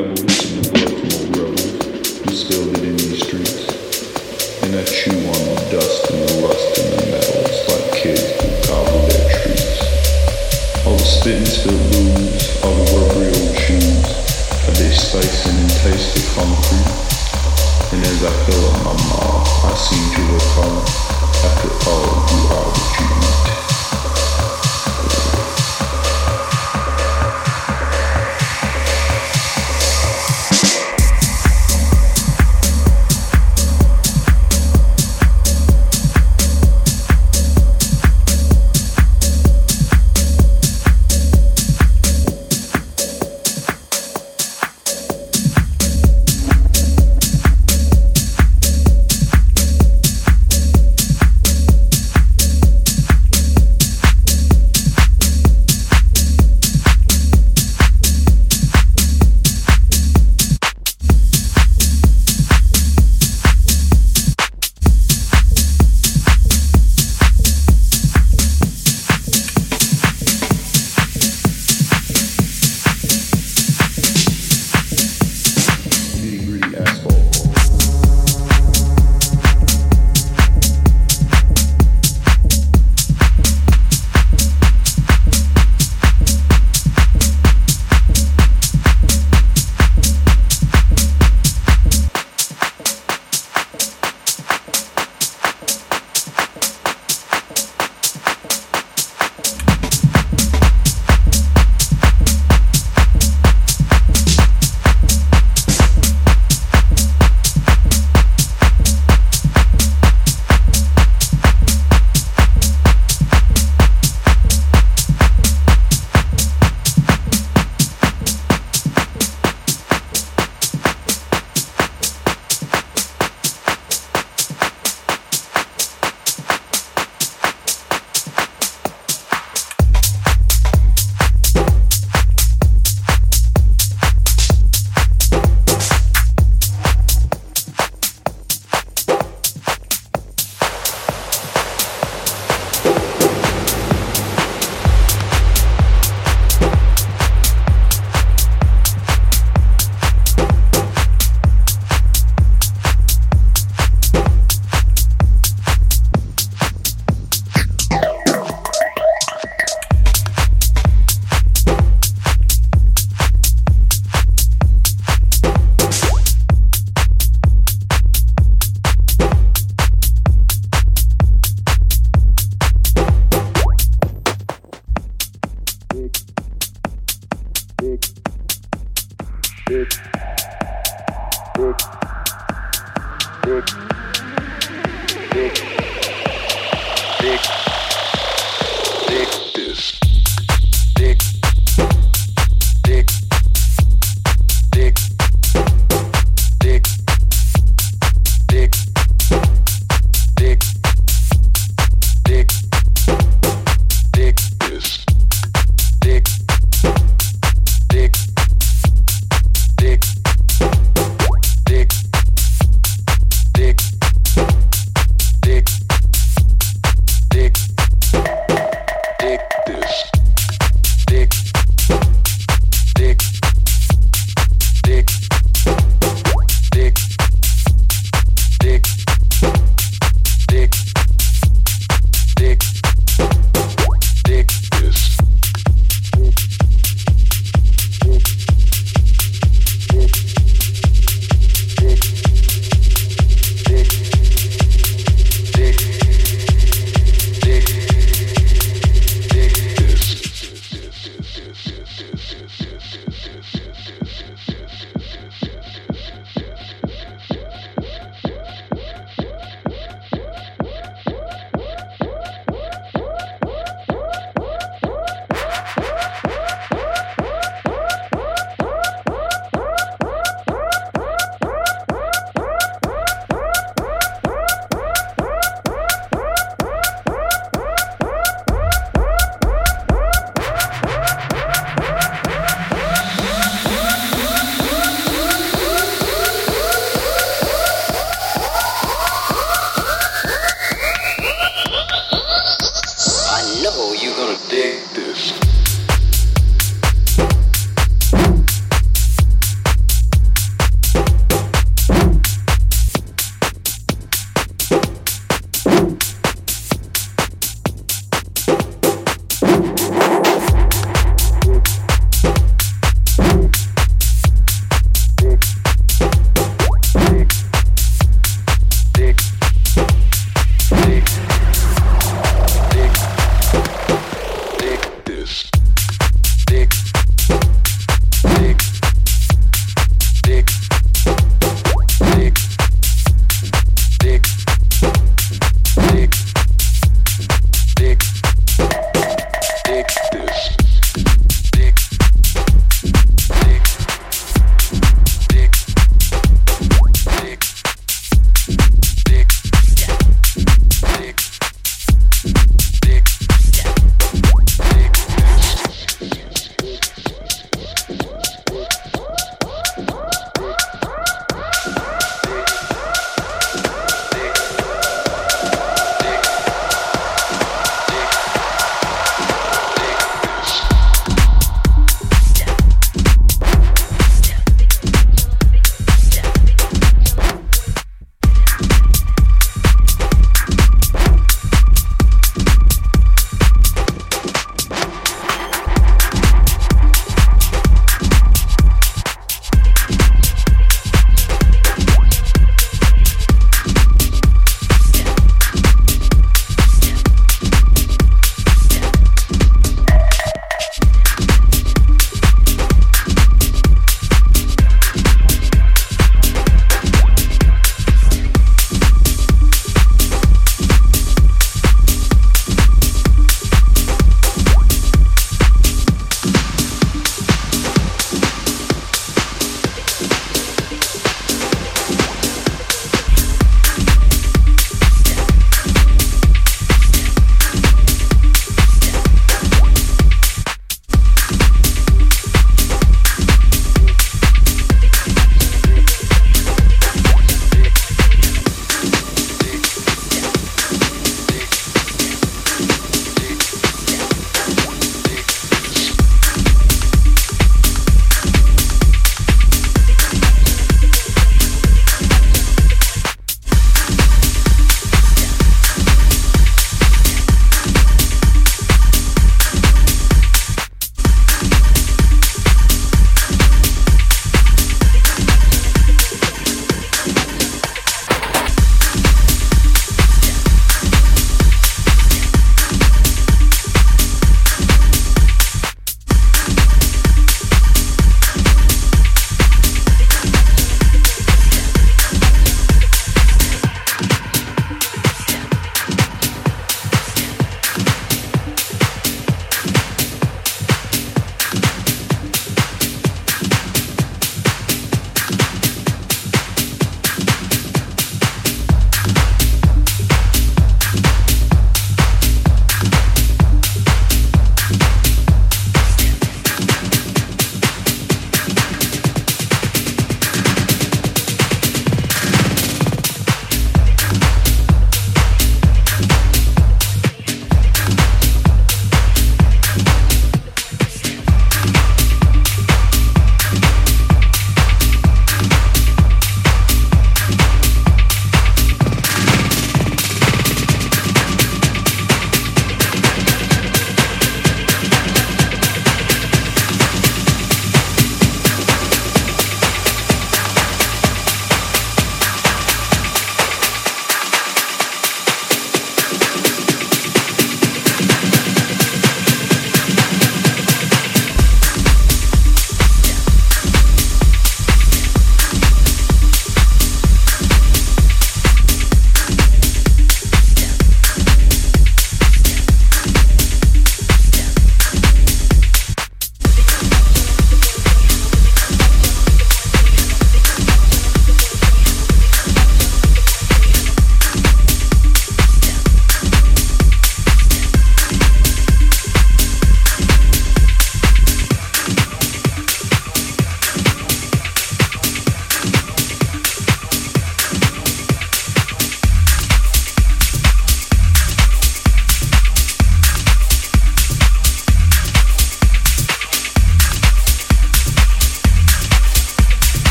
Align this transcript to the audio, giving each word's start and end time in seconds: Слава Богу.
Слава 0.00 0.14
Богу. 0.14 0.29